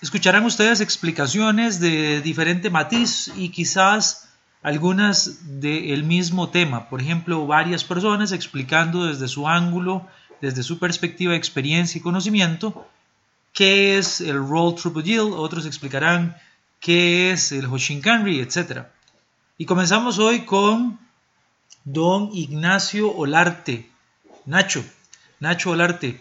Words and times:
Escucharán 0.00 0.44
ustedes 0.44 0.80
explicaciones 0.80 1.78
de 1.78 2.20
diferente 2.20 2.68
matiz 2.68 3.30
y 3.36 3.50
quizás 3.50 4.28
algunas 4.60 5.60
del 5.60 6.02
mismo 6.02 6.48
tema. 6.48 6.88
Por 6.88 7.00
ejemplo, 7.00 7.46
varias 7.46 7.84
personas 7.84 8.32
explicando 8.32 9.06
desde 9.06 9.28
su 9.28 9.46
ángulo, 9.46 10.04
desde 10.40 10.64
su 10.64 10.80
perspectiva, 10.80 11.36
experiencia 11.36 12.00
y 12.00 12.02
conocimiento, 12.02 12.88
qué 13.52 13.98
es 13.98 14.20
el 14.20 14.38
Roll 14.38 14.74
Throughput 14.74 15.04
Yield, 15.04 15.32
otros 15.34 15.66
explicarán 15.66 16.36
qué 16.80 17.32
es 17.32 17.52
el 17.52 17.66
Hoshinkanri, 17.66 18.40
etc. 18.40 18.86
Y 19.58 19.66
comenzamos 19.66 20.18
hoy 20.18 20.44
con 20.44 20.98
don 21.84 22.30
Ignacio 22.32 23.10
Olarte, 23.14 23.90
Nacho, 24.46 24.84
Nacho 25.40 25.70
Olarte, 25.70 26.20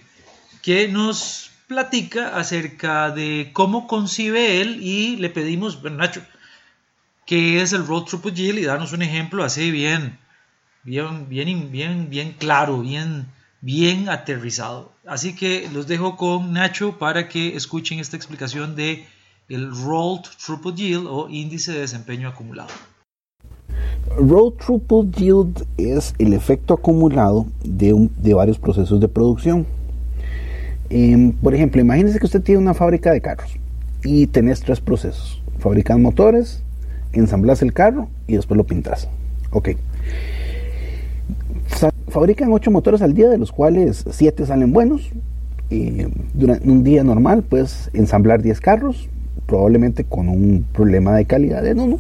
que 0.62 0.88
nos 0.88 1.52
platica 1.68 2.36
acerca 2.36 3.12
de 3.12 3.52
cómo 3.54 3.88
concibe 3.88 4.62
él 4.62 4.84
y 4.84 5.16
le 5.16 5.30
pedimos, 5.30 5.82
bueno, 5.82 5.98
Nacho, 5.98 6.22
qué 7.26 7.62
es 7.62 7.72
el 7.74 7.88
Roll 7.88 8.06
Throughput 8.06 8.34
Yield 8.34 8.60
y 8.60 8.66
darnos 8.66 8.92
un 8.92 9.02
ejemplo 9.04 9.44
así 9.44 9.72
bien, 9.72 10.20
bien, 10.84 11.30
bien, 11.30 11.72
bien, 11.72 12.10
bien 12.10 12.34
claro, 12.34 12.82
bien 12.82 13.28
bien 13.62 14.10
aterrizado. 14.10 14.92
Así 15.06 15.36
que 15.36 15.70
los 15.72 15.88
dejo 15.88 16.18
con 16.18 16.54
Nacho 16.54 16.98
para 16.98 17.30
que 17.30 17.56
escuchen 17.56 18.00
esta 18.00 18.18
explicación 18.18 18.76
de 18.76 19.06
el 19.50 19.70
Rolled 19.72 20.24
Throughput 20.44 20.76
Yield 20.76 21.06
o 21.08 21.30
índice 21.30 21.72
de 21.72 21.80
desempeño 21.82 22.30
acumulado. 22.30 22.70
Rolled 24.18 24.58
Throughput 24.58 25.16
Yield 25.16 25.66
es 25.78 26.14
el 26.18 26.34
efecto 26.34 26.74
acumulado 26.74 27.46
de, 27.64 28.10
de 28.18 28.34
varios 28.34 28.58
procesos 28.58 29.00
de 29.00 29.08
producción. 29.08 29.66
Em, 30.90 31.32
por 31.32 31.54
ejemplo, 31.54 31.80
imagínese 31.80 32.20
que 32.20 32.26
usted 32.26 32.42
tiene 32.42 32.60
una 32.60 32.74
fábrica 32.74 33.12
de 33.12 33.22
carros 33.22 33.52
y 34.04 34.28
tenés 34.28 34.62
tres 34.62 34.82
procesos. 34.82 35.42
Fabricas 35.60 35.98
motores, 36.00 36.64
ensamblas 37.14 37.62
el 37.62 37.74
carro 37.74 38.10
y 38.28 38.36
después 38.36 38.58
lo 38.58 38.66
pintas. 38.66 39.08
Ok 39.52 39.70
fabrican 42.12 42.52
8 42.52 42.70
motores 42.70 43.02
al 43.02 43.14
día, 43.14 43.30
de 43.30 43.38
los 43.38 43.52
cuales 43.52 44.06
7 44.10 44.46
salen 44.46 44.72
buenos. 44.72 45.10
durante 46.34 46.70
un 46.70 46.84
día 46.84 47.04
normal, 47.04 47.44
pues 47.48 47.90
ensamblar 47.94 48.42
10 48.42 48.60
carros, 48.60 49.08
probablemente 49.46 50.04
con 50.04 50.28
un 50.28 50.66
problema 50.74 51.16
de 51.16 51.26
calidad 51.26 51.66
en 51.66 51.80
uno. 51.80 52.00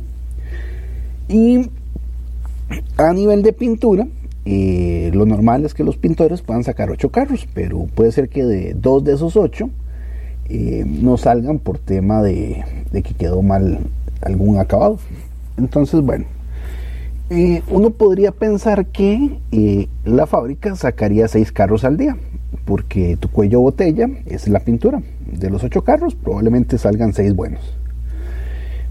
Y 1.30 1.70
a 2.98 3.14
nivel 3.14 3.42
de 3.44 3.54
pintura, 3.54 4.08
eh, 4.44 5.12
lo 5.14 5.26
normal 5.26 5.64
es 5.64 5.74
que 5.74 5.86
los 5.86 5.98
pintores 5.98 6.42
puedan 6.42 6.66
sacar 6.66 6.90
8 6.90 7.10
carros, 7.10 7.48
pero 7.54 7.88
puede 7.96 8.12
ser 8.12 8.28
que 8.28 8.44
de 8.44 8.74
dos 8.74 9.04
de 9.06 9.14
esos 9.14 9.38
8 9.38 9.70
eh, 10.50 10.84
no 10.86 11.16
salgan 11.16 11.60
por 11.60 11.80
tema 11.80 12.22
de 12.22 12.64
que 12.92 13.14
quedó 13.14 13.42
mal 13.42 13.80
algún 14.22 14.58
acabado. 14.58 15.00
Entonces, 15.58 16.02
bueno, 16.02 16.26
eh, 17.34 17.64
uno 17.70 17.92
podría 17.92 18.34
pensar 18.34 18.88
que 18.88 19.40
eh, 19.54 19.88
la 20.04 20.28
fábrica 20.28 20.76
sacaría 20.76 21.30
seis 21.30 21.54
carros 21.54 21.86
al 21.86 21.96
día, 21.96 22.18
porque 22.66 23.16
tu 23.18 23.30
cuello 23.30 23.62
botella 23.62 24.10
es 24.26 24.50
la 24.50 24.60
pintura. 24.60 25.02
De 25.32 25.50
los 25.50 25.64
ocho 25.64 25.82
carros, 25.86 26.14
probablemente 26.14 26.78
salgan 26.78 27.14
seis 27.14 27.34
buenos. 27.34 27.78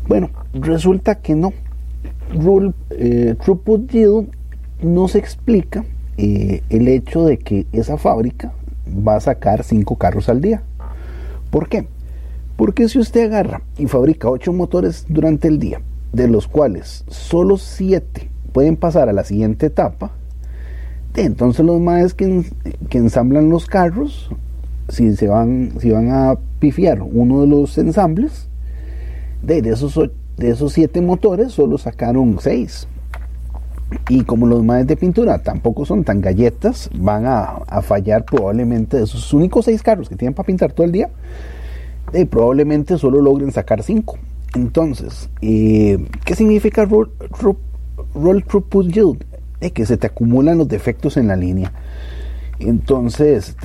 Bueno, 0.08 0.30
resulta 0.54 1.16
que 1.16 1.34
no. 1.34 1.52
Rule, 2.32 2.72
eh, 2.88 3.34
Throughput 3.42 3.90
Yield 3.90 4.30
no 4.80 5.06
se 5.08 5.18
explica 5.18 5.84
el 6.16 6.88
hecho 6.88 7.26
de 7.26 7.38
que 7.38 7.66
esa 7.72 7.98
fábrica 7.98 8.54
va 9.06 9.16
a 9.16 9.20
sacar 9.20 9.64
cinco 9.64 9.96
carros 9.96 10.30
al 10.30 10.40
día. 10.40 10.62
¿Por 11.50 11.68
qué? 11.68 11.88
Porque 12.56 12.88
si 12.88 12.98
usted 12.98 13.26
agarra 13.26 13.62
y 13.76 13.86
fabrica 13.86 14.30
ocho 14.30 14.54
motores 14.54 15.04
durante 15.08 15.48
el 15.48 15.58
día, 15.58 15.82
de 16.12 16.28
los 16.28 16.48
cuales 16.48 17.04
solo 17.08 17.58
siete 17.58 18.29
pueden 18.50 18.76
pasar 18.76 19.08
a 19.08 19.12
la 19.12 19.24
siguiente 19.24 19.66
etapa. 19.66 20.12
Entonces 21.14 21.64
los 21.64 21.80
maes 21.80 22.14
que, 22.14 22.44
que 22.88 22.98
ensamblan 22.98 23.48
los 23.48 23.66
carros, 23.66 24.30
si 24.88 25.16
se 25.16 25.28
van, 25.28 25.72
si 25.80 25.90
van 25.90 26.10
a 26.10 26.36
pifiar 26.58 27.02
uno 27.02 27.40
de 27.40 27.46
los 27.46 27.76
ensambles, 27.78 28.48
de, 29.42 29.58
esos, 29.58 29.98
de 30.36 30.50
esos 30.50 30.72
siete 30.72 31.00
motores 31.00 31.52
solo 31.52 31.78
sacaron 31.78 32.38
seis. 32.40 32.86
Y 34.08 34.22
como 34.22 34.46
los 34.46 34.62
maes 34.64 34.86
de 34.86 34.96
pintura 34.96 35.42
tampoco 35.42 35.84
son 35.84 36.04
tan 36.04 36.20
galletas, 36.20 36.88
van 36.94 37.26
a, 37.26 37.82
fallar 37.82 38.24
probablemente 38.24 38.98
de 38.98 39.04
esos 39.04 39.32
únicos 39.32 39.64
seis 39.64 39.82
carros 39.82 40.08
que 40.08 40.14
tienen 40.14 40.34
para 40.34 40.46
pintar 40.46 40.72
todo 40.72 40.84
el 40.84 40.92
día, 40.92 41.10
de, 42.12 42.26
probablemente 42.26 42.98
solo 42.98 43.20
logren 43.20 43.50
sacar 43.50 43.82
cinco. 43.82 44.16
Entonces, 44.54 45.28
eh, 45.42 45.98
¿qué 46.24 46.34
significa 46.34 46.86
roll 48.14 48.44
throughput 48.44 48.86
yield, 48.92 49.24
es 49.60 49.72
que 49.72 49.86
se 49.86 49.96
te 49.96 50.06
acumulan 50.06 50.58
los 50.58 50.68
defectos 50.68 51.16
en 51.16 51.28
la 51.28 51.36
línea. 51.36 51.72
Entonces, 52.58 53.56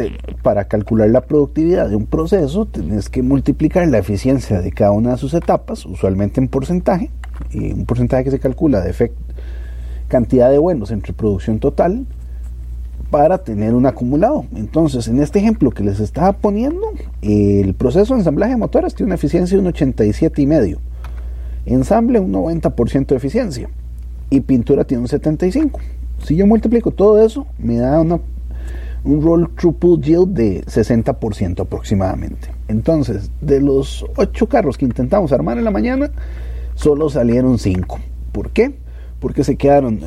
para 0.42 0.66
calcular 0.66 1.10
la 1.10 1.22
productividad 1.22 1.90
de 1.90 1.98
un 1.98 2.06
proceso, 2.06 2.66
tienes 2.66 3.10
que 3.10 3.22
multiplicar 3.22 3.88
la 3.90 3.98
eficiencia 3.98 4.62
de 4.62 4.72
cada 4.72 4.92
una 4.92 5.12
de 5.12 5.18
sus 5.18 5.34
etapas, 5.34 5.86
usualmente 5.86 6.40
en 6.40 6.48
porcentaje, 6.48 7.12
y 7.52 7.74
un 7.74 7.86
porcentaje 7.86 8.24
que 8.24 8.32
se 8.32 8.40
calcula 8.40 8.82
de 8.82 9.12
cantidad 10.08 10.50
de 10.50 10.60
buenos 10.60 10.92
entre 10.92 11.12
producción 11.12 11.60
total, 11.60 12.06
para 13.12 13.38
tener 13.40 13.76
un 13.76 13.86
acumulado. 13.86 14.46
Entonces, 14.56 15.08
en 15.10 15.20
este 15.20 15.40
ejemplo 15.40 15.72
que 15.72 15.84
les 15.84 16.00
estaba 16.00 16.34
poniendo, 16.34 16.88
el 17.22 17.74
proceso 17.74 18.14
de 18.14 18.22
ensamblaje 18.22 18.54
de 18.54 18.58
motores 18.58 18.96
tiene 18.96 19.08
una 19.08 19.16
eficiencia 19.16 19.58
de 19.58 19.64
un 19.64 19.74
87,5. 19.74 20.78
Ensamble 21.66 22.20
un 22.20 22.32
90% 22.32 23.08
de 23.08 23.16
eficiencia 23.16 23.70
y 24.30 24.42
pintura 24.42 24.84
tiene 24.84 25.02
un 25.02 25.08
75. 25.08 25.80
Si 26.24 26.36
yo 26.36 26.48
multiplico 26.48 26.92
todo 26.92 27.24
eso, 27.24 27.46
me 27.58 27.78
da 27.78 28.00
una, 28.00 28.20
un 29.04 29.22
roll 29.22 29.50
throughput 29.56 30.02
yield 30.02 30.30
de 30.30 30.64
60% 30.66 31.62
aproximadamente. 31.62 32.50
Entonces, 32.68 33.30
de 33.42 33.62
los 33.62 34.06
8 34.16 34.48
carros 34.48 34.78
que 34.78 34.86
intentamos 34.86 35.32
armar 35.32 35.58
en 35.58 35.64
la 35.64 35.72
mañana, 35.72 36.12
solo 36.74 37.10
salieron 37.10 37.60
5. 37.60 38.00
¿Por 38.32 38.52
qué? 38.52 38.76
Porque 39.20 39.44
se 39.44 39.56
quedaron 39.56 40.00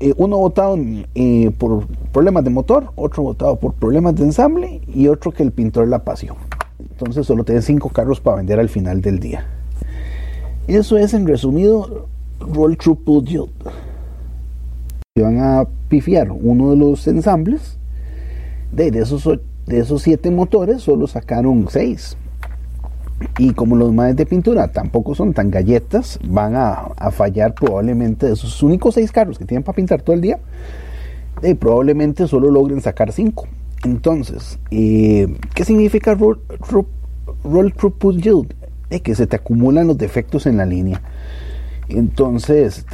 eh, 0.00 0.14
uno 0.16 0.38
votado 0.38 0.76
eh, 1.14 1.50
por 1.56 1.86
problemas 2.12 2.44
de 2.44 2.50
motor, 2.50 2.92
otro 2.96 3.22
votado 3.22 3.56
por 3.56 3.74
problemas 3.74 4.14
de 4.16 4.24
ensamble 4.24 4.80
y 4.92 5.08
otro 5.08 5.32
que 5.32 5.42
el 5.42 5.52
pintor 5.52 5.88
la 5.88 6.04
pasión. 6.04 6.36
Entonces 6.78 7.26
solo 7.26 7.44
tienen 7.44 7.62
5 7.62 7.88
carros 7.90 8.20
para 8.20 8.38
vender 8.38 8.58
al 8.58 8.68
final 8.68 9.00
del 9.00 9.20
día. 9.20 9.46
Eso 10.66 10.98
es 10.98 11.14
en 11.14 11.26
resumido 11.26 12.08
roll 12.40 12.76
yield. 13.24 13.50
Si 15.14 15.22
van 15.22 15.38
a 15.38 15.66
pifiar 15.88 16.30
uno 16.30 16.70
de 16.70 16.76
los 16.76 17.06
ensambles, 17.06 17.78
de, 18.72 18.88
esos, 18.88 19.28
de 19.66 19.78
esos 19.78 20.02
siete 20.02 20.30
motores 20.30 20.82
solo 20.82 21.06
sacaron 21.06 21.66
seis. 21.68 22.16
Y 23.38 23.52
como 23.52 23.76
los 23.76 23.92
maes 23.92 24.16
de 24.16 24.24
pintura 24.24 24.68
tampoco 24.68 25.14
son 25.14 25.34
tan 25.34 25.50
galletas, 25.50 26.18
van 26.24 26.54
a, 26.56 27.10
fallar 27.10 27.54
probablemente 27.54 28.26
de 28.26 28.32
esos 28.32 28.62
únicos 28.62 28.94
seis 28.94 29.12
carros 29.12 29.38
que 29.38 29.44
tienen 29.44 29.62
para 29.62 29.76
pintar 29.76 30.02
todo 30.02 30.14
el 30.14 30.22
día. 30.22 30.38
y 31.42 31.54
probablemente 31.54 32.26
solo 32.26 32.50
logren 32.50 32.80
sacar 32.80 33.12
cinco. 33.12 33.46
Entonces, 33.84 34.58
eh, 34.70 35.26
¿qué 35.54 35.64
significa 35.64 36.14
roll, 36.14 36.40
roll, 37.44 37.72
throughput 37.72 38.16
yield? 38.16 38.54
que 39.02 39.14
se 39.14 39.28
te 39.28 39.36
acumulan 39.36 39.86
los 39.86 39.96
defectos 39.96 40.46
en 40.46 40.56
la 40.56 40.66
línea. 40.66 41.00
Entonces, 41.90 42.86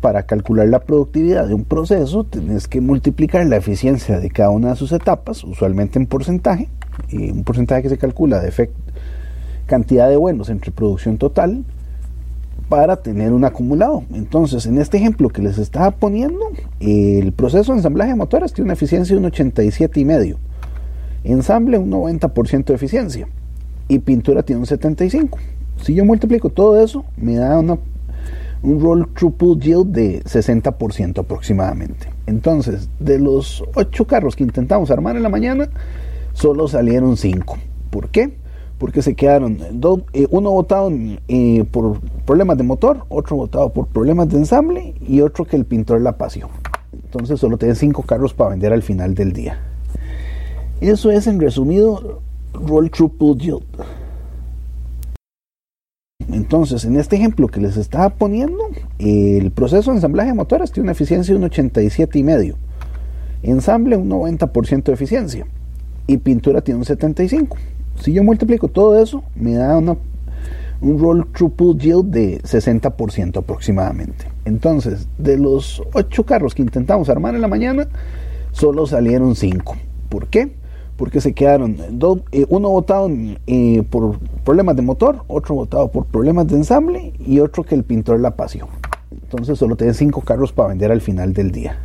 para 0.00 0.24
calcular 0.24 0.68
la 0.68 0.80
productividad 0.80 1.48
de 1.48 1.54
un 1.54 1.64
proceso, 1.64 2.24
tienes 2.24 2.68
que 2.68 2.80
multiplicar 2.80 3.44
la 3.46 3.56
eficiencia 3.56 4.20
de 4.20 4.30
cada 4.30 4.50
una 4.50 4.70
de 4.70 4.76
sus 4.76 4.92
etapas, 4.92 5.42
usualmente 5.42 5.98
en 5.98 6.06
porcentaje, 6.06 6.68
y 7.08 7.30
un 7.30 7.42
porcentaje 7.42 7.82
que 7.82 7.88
se 7.88 7.98
calcula 7.98 8.40
de 8.40 8.70
cantidad 9.66 10.08
de 10.08 10.16
buenos 10.16 10.50
entre 10.50 10.70
producción 10.70 11.18
total, 11.18 11.64
para 12.68 12.96
tener 12.96 13.32
un 13.32 13.44
acumulado. 13.44 14.04
Entonces, 14.12 14.66
en 14.66 14.78
este 14.78 14.96
ejemplo 14.98 15.28
que 15.28 15.42
les 15.42 15.58
estaba 15.58 15.90
poniendo, 15.90 16.40
el 16.80 17.32
proceso 17.32 17.72
de 17.72 17.78
ensamblaje 17.78 18.10
de 18.10 18.16
motores 18.16 18.52
tiene 18.52 18.66
una 18.66 18.74
eficiencia 18.74 19.16
de 19.16 19.20
un 19.20 19.30
87,5. 19.30 20.36
Ensamble 21.24 21.78
un 21.78 21.90
90% 21.90 22.64
de 22.66 22.74
eficiencia 22.74 23.28
y 23.88 23.98
pintura 23.98 24.42
tiene 24.42 24.60
un 24.60 24.66
75. 24.66 25.38
Si 25.82 25.94
yo 25.94 26.04
multiplico 26.04 26.50
todo 26.50 26.80
eso, 26.80 27.04
me 27.16 27.34
da 27.34 27.58
una, 27.58 27.78
un 28.64 28.80
roll 28.80 29.06
throughput 29.14 29.60
yield 29.60 29.88
de 29.88 30.22
60% 30.24 31.18
aproximadamente. 31.18 32.08
Entonces, 32.26 32.88
de 32.98 33.18
los 33.18 33.62
8 33.74 34.06
carros 34.06 34.34
que 34.34 34.42
intentamos 34.42 34.90
armar 34.90 35.16
en 35.16 35.22
la 35.22 35.28
mañana, 35.28 35.68
solo 36.32 36.66
salieron 36.66 37.16
5. 37.16 37.58
¿Por 37.90 38.08
qué? 38.08 38.36
Porque 38.78 39.02
se 39.02 39.14
quedaron 39.14 39.58
dos, 39.74 40.00
eh, 40.14 40.26
uno 40.30 40.50
votado 40.50 40.90
eh, 41.28 41.64
por 41.70 42.00
problemas 42.24 42.56
de 42.56 42.64
motor, 42.64 43.04
otro 43.08 43.36
votado 43.36 43.72
por 43.72 43.86
problemas 43.86 44.28
de 44.30 44.38
ensamble 44.38 44.94
y 45.06 45.20
otro 45.20 45.44
que 45.44 45.56
el 45.56 45.66
pintor 45.66 46.00
la 46.00 46.16
pasión. 46.16 46.48
Entonces 46.92 47.38
solo 47.38 47.58
tienen 47.58 47.76
5 47.76 48.02
carros 48.02 48.32
para 48.32 48.50
vender 48.50 48.72
al 48.72 48.82
final 48.82 49.14
del 49.14 49.32
día. 49.32 49.60
Eso 50.80 51.10
es 51.10 51.26
en 51.26 51.38
resumido 51.38 52.20
roll 52.54 52.90
throughput 52.90 53.38
yield. 53.38 53.62
Entonces, 56.32 56.84
en 56.84 56.96
este 56.96 57.16
ejemplo 57.16 57.48
que 57.48 57.60
les 57.60 57.76
estaba 57.76 58.10
poniendo, 58.10 58.64
el 58.98 59.50
proceso 59.50 59.90
de 59.90 59.98
ensamblaje 59.98 60.30
de 60.30 60.34
motores 60.34 60.72
tiene 60.72 60.84
una 60.84 60.92
eficiencia 60.92 61.34
de 61.34 61.40
un 61.40 61.50
87,5. 61.50 62.54
Ensamble 63.42 63.96
un 63.96 64.08
90% 64.08 64.84
de 64.84 64.92
eficiencia. 64.92 65.46
Y 66.06 66.16
pintura 66.18 66.62
tiene 66.62 66.78
un 66.78 66.84
75. 66.84 67.56
Si 68.00 68.12
yo 68.12 68.24
multiplico 68.24 68.68
todo 68.68 69.00
eso, 69.00 69.22
me 69.34 69.54
da 69.54 69.76
una, 69.76 69.96
un 70.80 70.98
roll 70.98 71.26
throughput 71.32 71.78
yield 71.78 72.06
de 72.06 72.40
60% 72.42 73.38
aproximadamente. 73.38 74.26
Entonces, 74.44 75.08
de 75.18 75.38
los 75.38 75.82
8 75.92 76.24
carros 76.24 76.54
que 76.54 76.62
intentamos 76.62 77.08
armar 77.08 77.34
en 77.34 77.42
la 77.42 77.48
mañana, 77.48 77.88
solo 78.52 78.86
salieron 78.86 79.36
5. 79.36 79.76
¿Por 80.08 80.28
qué? 80.28 80.52
Porque 80.96 81.20
se 81.20 81.32
quedaron 81.32 81.76
dos, 81.90 82.20
eh, 82.30 82.46
uno 82.48 82.70
votado 82.70 83.10
eh, 83.46 83.82
por 83.90 84.18
problemas 84.44 84.76
de 84.76 84.82
motor, 84.82 85.24
otro 85.26 85.54
votado 85.54 85.88
por 85.90 86.06
problemas 86.06 86.46
de 86.46 86.56
ensamble 86.56 87.12
y 87.18 87.40
otro 87.40 87.64
que 87.64 87.74
el 87.74 87.84
pintor 87.84 88.20
la 88.20 88.36
pasión. 88.36 88.68
Entonces 89.10 89.58
solo 89.58 89.76
tienen 89.76 89.94
cinco 89.94 90.20
carros 90.20 90.52
para 90.52 90.68
vender 90.68 90.92
al 90.92 91.00
final 91.00 91.32
del 91.32 91.50
día. 91.50 91.78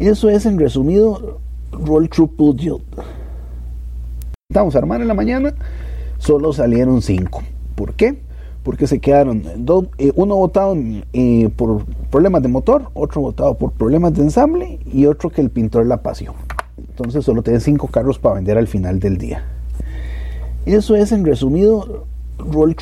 Eso 0.00 0.28
es 0.28 0.44
en 0.46 0.58
resumido 0.58 1.38
roll 1.70 2.08
throughput 2.08 2.58
yield. 2.58 2.82
Estamos 4.50 4.74
a 4.74 4.78
armar 4.78 5.00
en 5.00 5.08
la 5.08 5.14
mañana, 5.14 5.54
solo 6.18 6.52
salieron 6.52 7.00
cinco. 7.00 7.42
¿Por 7.76 7.94
qué? 7.94 8.18
Porque 8.64 8.86
se 8.86 8.98
quedaron 8.98 9.44
dos, 9.58 9.86
eh, 9.98 10.12
uno 10.16 10.36
votado 10.36 10.76
por 11.56 11.84
problemas 12.10 12.42
de 12.42 12.48
motor, 12.48 12.90
otro 12.94 13.20
votado 13.20 13.56
por 13.56 13.72
problemas 13.72 14.14
de 14.14 14.22
ensamble 14.22 14.80
y 14.92 15.06
otro 15.06 15.30
que 15.30 15.40
el 15.40 15.50
pintor 15.50 15.86
la 15.86 16.02
pasión. 16.02 16.34
Entonces 16.96 17.24
solo 17.24 17.42
tienen 17.42 17.60
cinco 17.60 17.88
carros 17.88 18.20
para 18.20 18.36
vender 18.36 18.56
al 18.56 18.68
final 18.68 19.00
del 19.00 19.18
día. 19.18 19.44
Eso 20.64 20.94
es 20.94 21.10
en 21.10 21.24
resumido 21.24 22.06
roll. 22.38 22.76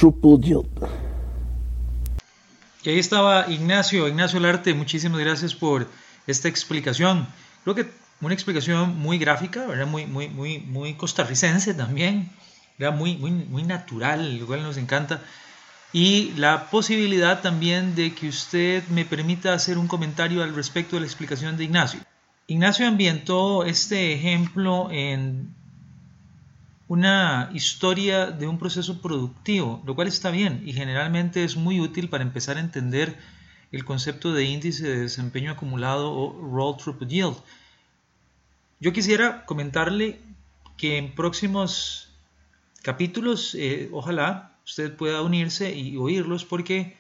Y 2.83 2.91
ahí 2.91 2.99
estaba 2.99 3.49
Ignacio, 3.49 4.07
Ignacio 4.07 4.39
Larte, 4.39 4.75
muchísimas 4.75 5.19
gracias 5.19 5.55
por 5.55 5.87
esta 6.27 6.49
explicación. 6.49 7.27
Creo 7.65 7.75
que 7.75 7.87
una 8.21 8.35
explicación 8.35 8.99
muy 8.99 9.17
gráfica, 9.17 9.67
¿verdad? 9.67 9.87
Muy, 9.87 10.05
muy, 10.05 10.29
muy, 10.29 10.59
muy 10.59 10.93
costarricense 10.93 11.73
también, 11.73 12.31
Muy, 12.79 13.17
muy, 13.17 13.31
muy 13.31 13.63
natural, 13.63 14.37
lo 14.37 14.47
cual 14.47 14.63
nos 14.63 14.77
encanta. 14.77 15.23
Y 15.95 16.33
la 16.37 16.69
posibilidad 16.69 17.41
también 17.41 17.95
de 17.95 18.15
que 18.15 18.29
usted 18.29 18.87
me 18.89 19.07
permita 19.07 19.55
hacer 19.55 19.79
un 19.79 19.89
comentario 19.89 20.43
al 20.43 20.55
respecto 20.55 20.97
de 20.97 21.01
la 21.01 21.07
explicación 21.07 21.57
de 21.57 21.65
Ignacio. 21.65 22.01
Ignacio 22.53 22.87
ambientó 22.87 23.65
este 23.65 24.13
ejemplo 24.13 24.91
en 24.91 25.55
una 26.87 27.49
historia 27.55 28.27
de 28.27 28.47
un 28.47 28.59
proceso 28.59 29.01
productivo, 29.01 29.83
lo 29.87 29.95
cual 29.95 30.09
está 30.09 30.31
bien 30.31 30.63
y 30.67 30.75
generalmente 30.75 31.45
es 31.45 31.57
muy 31.57 31.81
útil 31.81 32.11
para 32.11 32.25
empezar 32.25 32.59
a 32.59 32.61
entender 32.61 33.17
el 33.71 33.87
concepto 33.87 34.35
de 34.35 34.45
índice 34.45 34.87
de 34.87 35.01
desempeño 35.01 35.51
acumulado 35.51 36.13
o 36.13 36.39
Roll 36.43 36.77
Throughput 36.77 37.09
Yield. 37.09 37.37
Yo 38.81 38.93
quisiera 38.93 39.47
comentarle 39.47 40.21
que 40.77 40.99
en 40.99 41.15
próximos 41.15 42.11
capítulos, 42.83 43.55
eh, 43.55 43.89
ojalá 43.93 44.59
usted 44.67 44.95
pueda 44.95 45.23
unirse 45.23 45.75
y 45.75 45.97
oírlos 45.97 46.45
porque 46.45 46.99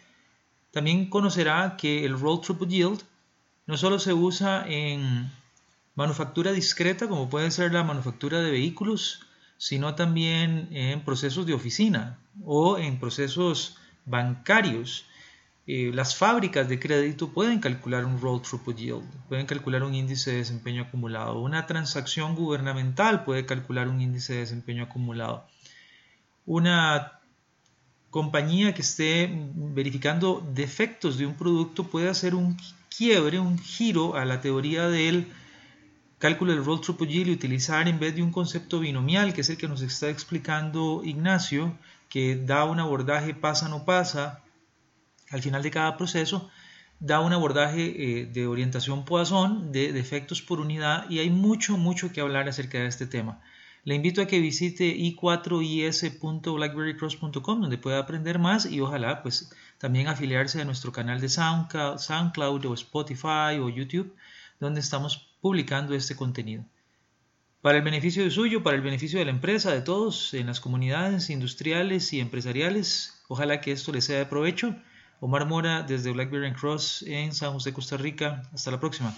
también 0.70 1.10
conocerá 1.10 1.76
que 1.76 2.06
el 2.06 2.18
Roll 2.18 2.40
Throughput 2.40 2.70
Yield 2.70 3.02
no 3.66 3.76
solo 3.76 3.98
se 3.98 4.14
usa 4.14 4.64
en 4.66 5.30
manufactura 5.94 6.52
discreta, 6.52 7.08
como 7.08 7.28
puede 7.28 7.50
ser 7.50 7.72
la 7.72 7.84
manufactura 7.84 8.40
de 8.40 8.50
vehículos, 8.50 9.20
sino 9.58 9.94
también 9.94 10.68
en 10.72 11.04
procesos 11.04 11.46
de 11.46 11.54
oficina 11.54 12.18
o 12.44 12.78
en 12.78 12.98
procesos 12.98 13.76
bancarios. 14.04 15.06
Eh, 15.68 15.92
las 15.94 16.16
fábricas 16.16 16.68
de 16.68 16.80
crédito 16.80 17.28
pueden 17.28 17.60
calcular 17.60 18.04
un 18.04 18.20
roll 18.20 18.42
throughput 18.42 18.76
yield, 18.76 19.04
pueden 19.28 19.46
calcular 19.46 19.84
un 19.84 19.94
índice 19.94 20.32
de 20.32 20.38
desempeño 20.38 20.82
acumulado. 20.82 21.38
Una 21.40 21.66
transacción 21.66 22.34
gubernamental 22.34 23.24
puede 23.24 23.46
calcular 23.46 23.86
un 23.86 24.00
índice 24.00 24.32
de 24.32 24.40
desempeño 24.40 24.84
acumulado. 24.84 25.46
Una 26.44 27.20
compañía 28.10 28.74
que 28.74 28.82
esté 28.82 29.30
verificando 29.54 30.44
defectos 30.52 31.16
de 31.16 31.26
un 31.26 31.34
producto 31.34 31.84
puede 31.84 32.08
hacer 32.08 32.34
un 32.34 32.56
quiebre, 32.94 33.38
un 33.38 33.58
giro 33.58 34.16
a 34.16 34.24
la 34.24 34.40
teoría 34.40 34.88
del 34.88 35.32
cálculo 36.22 36.52
del 36.52 36.64
roll 36.64 36.80
throughput 36.80 37.08
yield 37.08 37.30
y 37.30 37.32
utilizar 37.32 37.88
en 37.88 37.98
vez 37.98 38.14
de 38.14 38.22
un 38.22 38.30
concepto 38.30 38.78
binomial, 38.78 39.34
que 39.34 39.40
es 39.40 39.50
el 39.50 39.56
que 39.56 39.66
nos 39.66 39.82
está 39.82 40.08
explicando 40.08 41.02
Ignacio, 41.04 41.76
que 42.08 42.36
da 42.36 42.64
un 42.64 42.78
abordaje 42.78 43.34
pasa 43.34 43.68
no 43.68 43.84
pasa 43.84 44.44
al 45.30 45.42
final 45.42 45.64
de 45.64 45.72
cada 45.72 45.96
proceso, 45.96 46.48
da 47.00 47.18
un 47.18 47.32
abordaje 47.32 48.20
eh, 48.20 48.26
de 48.26 48.46
orientación 48.46 49.04
Poisson 49.04 49.72
de 49.72 49.92
defectos 49.92 50.42
por 50.42 50.60
unidad 50.60 51.10
y 51.10 51.18
hay 51.18 51.30
mucho, 51.30 51.76
mucho 51.76 52.12
que 52.12 52.20
hablar 52.20 52.48
acerca 52.48 52.78
de 52.78 52.86
este 52.86 53.08
tema. 53.08 53.40
Le 53.82 53.96
invito 53.96 54.22
a 54.22 54.26
que 54.26 54.38
visite 54.38 54.96
i4is.blackberrycross.com 54.96 57.62
donde 57.62 57.78
pueda 57.78 57.98
aprender 57.98 58.38
más 58.38 58.66
y 58.66 58.80
ojalá 58.80 59.24
pues 59.24 59.52
también 59.78 60.06
afiliarse 60.06 60.60
a 60.60 60.64
nuestro 60.64 60.92
canal 60.92 61.20
de 61.20 61.28
SoundCloud, 61.28 61.98
SoundCloud 61.98 62.64
o 62.66 62.74
Spotify 62.74 63.58
o 63.60 63.68
YouTube 63.68 64.14
donde 64.62 64.80
estamos 64.80 65.28
publicando 65.40 65.94
este 65.94 66.14
contenido. 66.14 66.64
Para 67.60 67.78
el 67.78 67.84
beneficio 67.84 68.24
de 68.24 68.30
suyo, 68.30 68.62
para 68.62 68.76
el 68.76 68.82
beneficio 68.82 69.18
de 69.18 69.24
la 69.24 69.32
empresa, 69.32 69.72
de 69.72 69.82
todos, 69.82 70.34
en 70.34 70.46
las 70.46 70.60
comunidades 70.60 71.30
industriales 71.30 72.12
y 72.12 72.20
empresariales, 72.20 73.22
ojalá 73.28 73.60
que 73.60 73.72
esto 73.72 73.92
les 73.92 74.04
sea 74.04 74.18
de 74.18 74.26
provecho. 74.26 74.74
Omar 75.20 75.46
Mora 75.46 75.82
desde 75.82 76.10
Blackberry 76.10 76.52
Cross 76.52 77.04
en 77.06 77.32
San 77.32 77.52
José, 77.52 77.72
Costa 77.72 77.96
Rica. 77.96 78.42
Hasta 78.52 78.70
la 78.70 78.80
próxima. 78.80 79.16